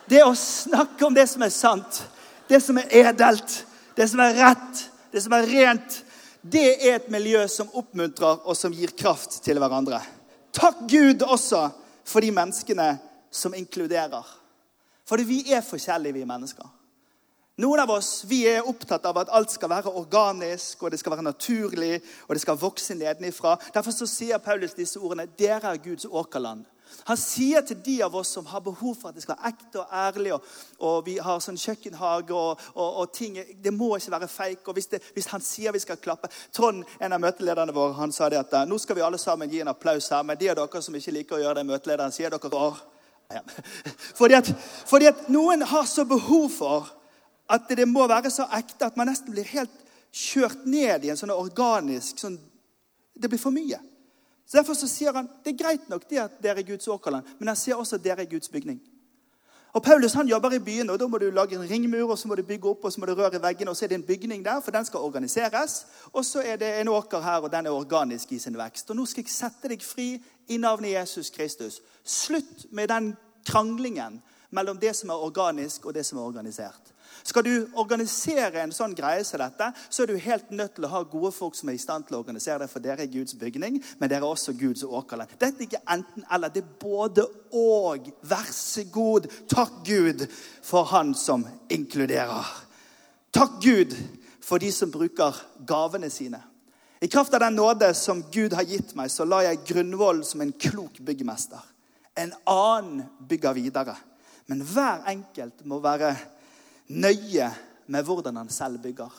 [0.08, 2.04] det å snakke om det som er sant,
[2.48, 3.58] det som er edelt,
[3.98, 6.02] det som er rett, det som er rent,
[6.42, 10.00] det er et miljø som oppmuntrer og som gir kraft til hverandre.
[10.56, 11.68] Takk Gud også
[12.08, 12.94] for de menneskene
[13.32, 14.28] som inkluderer.
[15.08, 16.68] Fordi vi er forskjellige, vi mennesker.
[17.62, 21.14] Noen av oss vi er opptatt av at alt skal være organisk, og det skal
[21.14, 23.58] være naturlig, og det skal vokse nedenifra.
[23.76, 25.28] Derfor så sier Paulus disse ordene.
[25.38, 26.64] Dere er Guds åkerland.
[27.08, 29.80] Han sier til de av oss som har behov for at det skal være ekte
[29.80, 30.48] og ærlig, og,
[30.84, 34.68] og vi har sånn kjøkkenhage og, og, og, ting Det må ikke være fake.
[34.68, 38.12] og hvis, det, hvis, han sier vi skal klappe Trond, en av møtelederne våre, han
[38.12, 40.60] sa det at nå skal vi alle sammen gi en applaus her, men de av
[40.60, 42.74] dere som ikke liker å gjøre det, møtelederen, sier dere
[43.40, 43.54] år.
[44.18, 44.50] Fordi at,
[44.90, 46.92] fordi at noen har så behov for
[47.52, 49.74] at det må være så ekte at man nesten blir helt
[50.12, 52.40] kjørt ned i en sånn organisk sånn,
[53.22, 53.78] Det blir for mye.
[54.48, 57.28] Så Derfor så sier han det er greit nok det at dere er Guds åkerland,
[57.40, 58.80] men han sier også at dere er Guds bygning.
[59.72, 62.28] Og Paulus han jobber i byen, og da må du lage en ringmur, og så
[62.28, 64.08] må du bygge opp, og så må du røre veggene, og så er det en
[64.08, 65.86] bygning der, for den skal organiseres.
[66.12, 68.90] Og så er det en åker her, og den er organisk i sin vekst.
[68.92, 70.10] Og nå skal jeg sette deg fri
[70.52, 71.82] i navnet Jesus Kristus.
[72.04, 73.14] Slutt med den
[73.48, 76.92] kranglingen mellom det som er organisk, og det som er organisert.
[77.24, 80.92] Skal du organisere en sånn greie som dette, så er du helt nødt til å
[80.92, 83.36] ha gode folk som er i stand til å organisere det, for dere er Guds
[83.38, 85.32] bygning, men dere er også Guds åkerland.
[85.38, 88.10] Dette er ikke enten-eller, det er både og.
[88.26, 89.30] Vær så god.
[89.52, 90.26] Takk Gud
[90.66, 92.50] for Han som inkluderer.
[93.32, 93.96] Takk Gud
[94.42, 95.38] for de som bruker
[95.68, 96.42] gavene sine.
[97.04, 100.44] I kraft av den nåde som Gud har gitt meg, så la jeg grunnvollen som
[100.44, 101.64] en klok byggmester.
[102.14, 103.96] En annen bygger videre.
[104.46, 106.12] Men hver enkelt må være
[106.94, 107.48] nøye
[107.90, 109.10] med hvordan han selv bygger.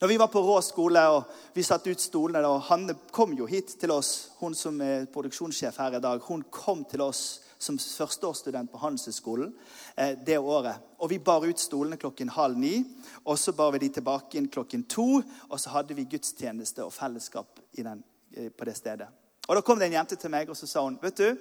[0.00, 3.46] Når vi var på Rå skole og vi satte ut stolene, og Hanne kom jo
[3.46, 7.22] hit til oss, hun som er produksjonssjef her i dag, hun kom til oss
[7.60, 9.52] som førsteårsstudent på Handelshøyskolen
[9.96, 10.80] eh, det året.
[10.98, 12.84] Og Vi bar ut stolene klokken halv ni,
[13.24, 15.20] og så bar vi de tilbake inn klokken to.
[15.48, 19.08] Og så hadde vi gudstjeneste og fellesskap den, eh, på det stedet.
[19.48, 21.36] Og Da kom det en jente til meg og så sa hun, vet du,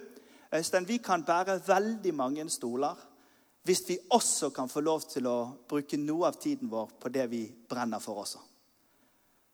[0.53, 2.95] Øystein, vi kan bære veldig mange stoler
[3.63, 7.27] hvis vi også kan få lov til å bruke noe av tiden vår på det
[7.29, 8.39] vi brenner for også.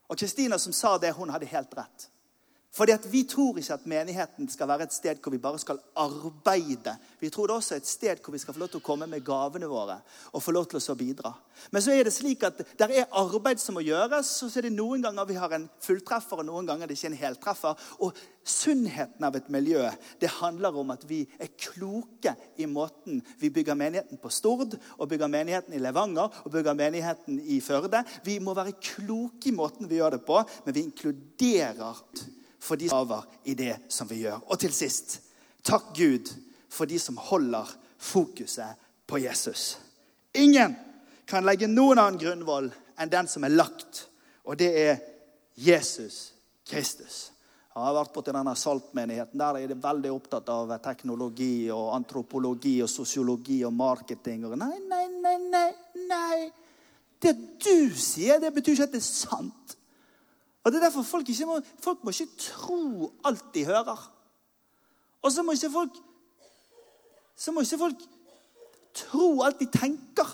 [0.07, 2.07] Og Kristina som sa det, hun hadde helt rett.
[2.75, 5.79] Fordi at Vi tror ikke at menigheten skal være et sted hvor vi bare skal
[5.95, 6.97] arbeide.
[7.19, 9.07] Vi tror det også er et sted hvor vi skal få lov til å komme
[9.07, 10.01] med gavene våre
[10.33, 11.31] og få lov til å bidra.
[11.71, 14.43] Men så er det slik at det er arbeid som må gjøres.
[14.43, 17.07] og så er det Noen ganger vi har en fulltreffer, og noen ganger det ikke
[17.07, 17.87] er en heltreffer.
[18.03, 19.87] Og sunnheten av et miljø
[20.19, 25.09] det handler om at vi er kloke i måten vi bygger menigheten på Stord, og
[25.09, 28.03] bygger menigheten i Levanger og bygger menigheten i Førde.
[28.25, 32.03] Vi må være kloke i måten vi gjør det på, men vi inkluderer
[32.65, 34.41] for de som i det som vi gjør.
[34.49, 35.19] Og til sist
[35.65, 36.31] takk Gud
[36.69, 37.69] for de som holder
[38.01, 39.77] fokuset på Jesus.
[40.33, 40.75] Ingen
[41.29, 44.07] kan legge noen annen grunnvoll enn den som er lagt,
[44.45, 44.99] og det er
[45.55, 46.35] Jesus
[46.67, 47.29] Kristus.
[47.75, 49.39] Jeg har vært på denne saltmenigheten.
[49.39, 54.45] Der er de veldig opptatt av teknologi og antropologi og sosiologi og marketing.
[54.47, 55.71] Og nei, nei, nei, nei,
[56.07, 56.37] nei.
[57.19, 57.33] Det
[57.65, 59.75] du sier, det betyr ikke at det er sant.
[60.65, 64.11] Og det er derfor Folk, ikke må, folk må ikke tro alt de hører.
[65.21, 66.01] Og så må ikke folk
[67.35, 68.03] så må ikke folk
[68.95, 70.29] tro alt de tenker.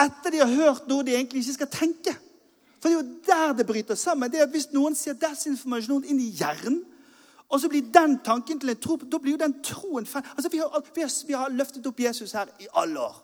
[0.00, 2.14] Etter de har hørt noe de egentlig ikke skal tenke.
[2.80, 4.30] For det er jo der det bryter sammen.
[4.32, 6.80] Det er at Hvis noen sier desinformasjon inn i hjernen,
[7.50, 10.24] og så blir den tanken til en tro, da blir jo den troen feil.
[10.36, 10.62] Altså, vi
[10.94, 13.18] vi, vi har løftet opp Jesus her i alle år.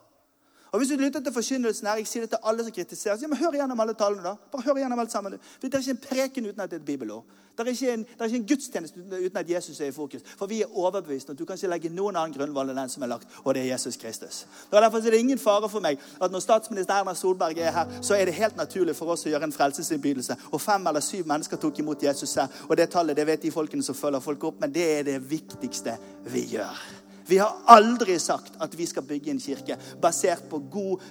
[0.72, 3.38] Og hvis du lytter til forkynnelsen her, jeg sier det til alle som kritiserer, ja,
[3.38, 4.22] hør igjennom alle tallene.
[4.22, 4.34] da.
[4.52, 5.38] Bare hør igjennom alt sammen.
[5.60, 7.24] For Det er ikke en preken uten at det er et bibelord.
[7.56, 10.20] Det er ikke en, det er ikke en gudstjeneste uten at Jesus er i fokus.
[10.38, 13.06] For vi er overbevist at du kan ikke legge noen annen grunnvoll enn den som
[13.06, 14.42] er lagt, og det er Jesus Kristus.
[14.70, 17.96] Og Derfor er det ingen fare for meg at når statsminister Erna Solberg er her,
[18.02, 20.36] så er det helt naturlig for oss å gjøre en frelsesinnbydelse.
[20.52, 22.52] Og fem eller syv mennesker tok imot Jesus her.
[22.68, 25.18] Og det tallet det vet de folkene som følger folk opp, men det er det
[25.30, 25.96] viktigste
[26.28, 27.05] vi gjør.
[27.26, 31.02] Vi har aldri sagt at vi skal bygge en kirke basert på god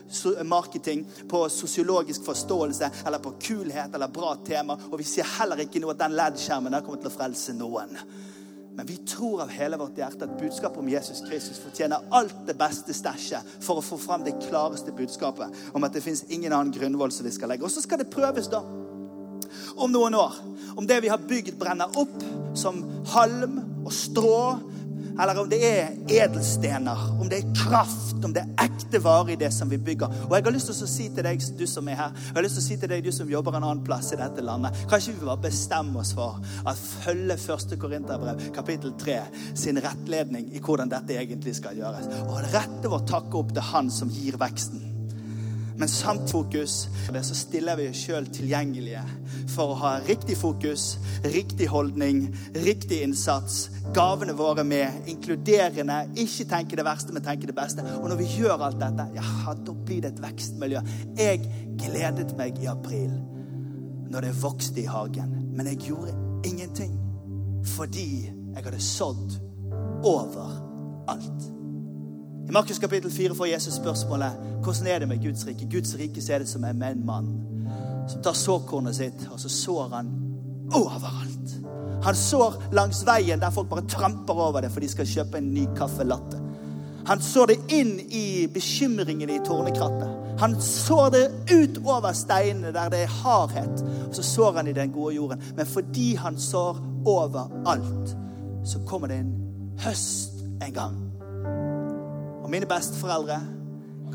[0.48, 4.78] marketing, på sosiologisk forståelse eller på kulhet eller bra tema.
[4.92, 8.00] Og vi sier heller ikke noe at den LED-skjermen kommer til å frelse noen.
[8.76, 12.58] Men vi tror av hele vårt hjerte at budskapet om Jesus Kristus fortjener alt det
[12.60, 16.74] beste stæsjet for å få fram det klareste budskapet om at det fins ingen annen
[16.76, 17.64] grunnvoll som vi skal legge.
[17.64, 18.60] Og så skal det prøves, da.
[19.80, 20.36] Om noen år.
[20.76, 22.24] Om det vi har bygd, brenner opp
[22.56, 22.84] som
[23.16, 24.40] halm og strå
[25.20, 29.38] eller om det er edelstener, om det er kraft, om det er ekte vare i
[29.40, 30.12] det som vi bygger.
[30.28, 32.46] Og jeg har lyst til å si til deg, du som er her, jeg har
[32.46, 34.82] lyst til å si til deg, du som jobber en annen plass i dette landet,
[34.92, 37.78] kanskje vi bare bestemme oss for at følge 1.
[37.82, 39.20] Korinterbrev kapittel 3
[39.54, 42.12] sin rettledning i hvordan dette egentlig skal gjøres.
[42.28, 44.95] Og rette vår takke opp til Han som gir veksten.
[45.78, 49.02] Men samt fokus så stiller vi oss sjøl tilgjengelige
[49.52, 50.96] for å ha riktig fokus,
[51.34, 52.30] riktig holdning,
[52.64, 53.70] riktig innsats.
[53.96, 57.84] Gavene våre med, inkluderende, ikke tenke det verste, men tenke det beste.
[58.00, 60.84] Og når vi gjør alt dette, ja, da blir det et vekstmiljø.
[61.20, 61.44] Jeg
[61.82, 63.12] gledet meg i april
[64.12, 65.34] når det vokste i hagen.
[65.56, 66.16] Men jeg gjorde
[66.48, 66.96] ingenting
[67.76, 69.40] fordi jeg hadde sådd
[70.06, 70.56] over
[71.12, 71.55] alt.
[72.48, 74.32] I Markus kapittel 4 får Jesus spørsmålet
[74.64, 75.68] hvordan er det med Guds rike.
[75.72, 77.30] Guds rike er det som en mann
[78.10, 80.12] som tar såkornet sitt, og så sår han
[80.74, 81.56] overalt.
[82.06, 85.54] Han sår langs veien der folk bare tramper over det for de skal kjøpe en
[85.54, 86.42] ny kaffelatte.
[87.08, 90.38] Han sår det inn i bekymringene i tårnekrattet.
[90.40, 93.84] Han sår det ut over steinene der det er hardhet.
[94.08, 95.42] Og så sår han i den gode jorden.
[95.58, 98.16] Men fordi han sår overalt,
[98.66, 99.34] så kommer det en
[99.86, 101.05] høst en gang.
[102.46, 103.40] Og mine besteforeldre,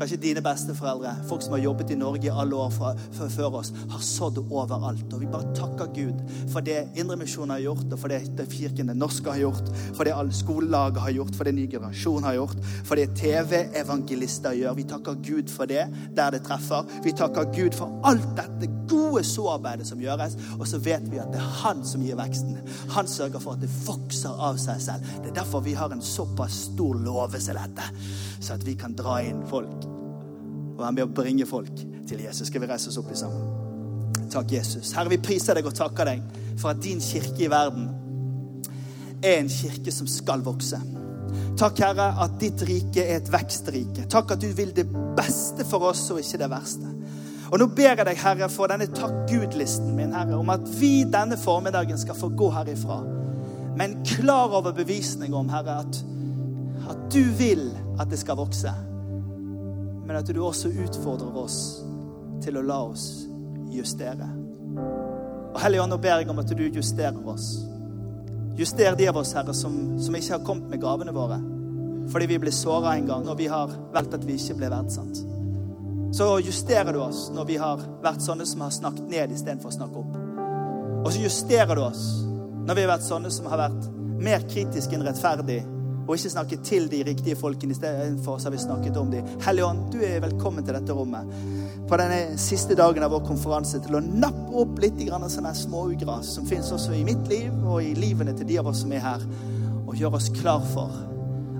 [0.01, 4.03] kanskje dine besteforeldre, folk som har jobbet i Norge i alle år før oss, har
[4.05, 5.05] sådd overalt.
[5.13, 6.21] Og vi bare takker Gud
[6.51, 10.07] for det Indremisjonen har gjort, og for det, det Kirken Den Norske har gjort, for
[10.07, 14.77] det alle skolelaget har gjort, for det Ny Generasjon har gjort, for det TV-evangelister gjør.
[14.79, 15.85] Vi takker Gud for det
[16.17, 16.87] der det treffer.
[17.05, 20.37] Vi takker Gud for alt dette gode såarbeidet som gjøres.
[20.57, 22.57] Og så vet vi at det er Han som gir veksten.
[22.95, 25.13] Han sørger for at det vokser av seg selv.
[25.21, 27.91] Det er derfor vi har en såpass stor låve dette
[28.41, 29.90] så at vi kan dra inn folk
[30.75, 31.73] og være med å bringe folk
[32.07, 32.47] til Jesus.
[32.49, 33.49] Skal vi reise oss opp i sammen?
[34.31, 34.93] Takk, Jesus.
[34.95, 36.23] Herre, vi priser deg og takker deg
[36.59, 37.89] for at din kirke i verden
[39.21, 40.79] er en kirke som skal vokse.
[41.59, 44.07] Takk, Herre, at ditt rike er et vekstrike.
[44.11, 46.93] Takk at du vil det beste for oss og ikke det verste.
[47.51, 51.01] Og nå ber jeg deg, Herre, for denne takk Gud-listen min, Herre, om at vi
[51.03, 53.01] denne formiddagen skal få gå herifra
[53.75, 55.99] med en klar overbevisning om, Herre, at,
[56.91, 57.69] at du vil
[57.99, 58.71] at det skal vokse.
[60.11, 61.57] Men at du også utfordrer oss
[62.43, 63.05] til å la oss
[63.71, 64.25] justere.
[65.53, 67.45] Og Hellige Ånd, nå ber jeg om at du justerer oss.
[68.59, 71.37] Juster de av oss, Herre, som, som ikke har kommet med gavene våre.
[72.11, 75.23] Fordi vi ble såra en gang, og vi har valgt at vi ikke ble verdsatt.
[76.19, 79.77] Så justerer du oss når vi har vært sånne som har snakket ned istedenfor å
[79.77, 80.19] snakke opp.
[81.05, 82.03] Og så justerer du oss
[82.67, 83.87] når vi har vært sånne som har vært
[84.27, 85.61] mer kritiske enn rettferdig,
[86.07, 89.21] og ikke snakke til de riktige folkene istedenfor så har vi snakket om de.
[89.45, 91.29] Helligånd, du er velkommen til dette rommet
[91.91, 96.47] på denne siste dagen av vår konferanse til å nappe opp litt sånne småugras som
[96.47, 99.25] finnes også i mitt liv og i livene til de av oss som er her,
[99.83, 100.93] og gjøre oss klar for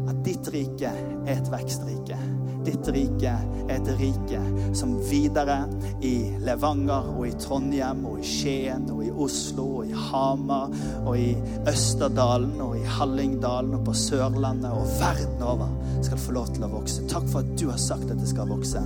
[0.08, 2.20] at ditt rike er et vekstrike.
[2.66, 4.42] Ditt rike er et rike
[4.78, 5.64] som videre
[6.06, 6.14] i
[6.46, 11.32] Levanger og i Trondheim og i Skien og i Oslo og i Hamar og i
[11.70, 15.70] Østerdalen og i Hallingdalen og på Sørlandet og verden over
[16.06, 17.06] skal få lov til å vokse.
[17.12, 18.82] Takk for at du har sagt at det skal vokse.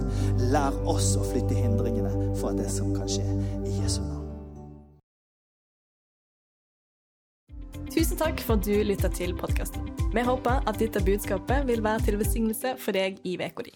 [0.51, 3.25] Lær oss å flytte hindringene for det som kan skje
[3.65, 4.14] i Jesu navn.
[7.95, 9.85] Tusen takk for at du lytta til podkasten.
[10.11, 13.71] Vi håper at dette budskapet vil være til velsignelse for deg i uka di.